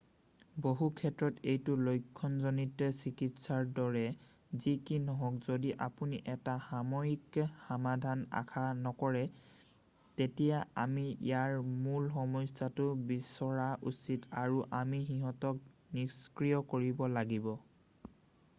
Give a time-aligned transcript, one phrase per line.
[0.65, 3.99] বহু ক্ষেত্ৰত এইটো লক্ষ্যণজনিত চিকিৎসাৰ দৰে
[4.63, 12.87] যি কি নহওক যদি আপুনি এটা সাময়িক সমাধান আশা নকৰে তেতিয়া আমি ইয়াৰ মূল সমস্যাটো
[13.11, 15.61] বিচৰা উচিত আৰু আমি সিঁহতক
[15.99, 17.51] নিষ্ক্ৰিয় কৰিব লাগিব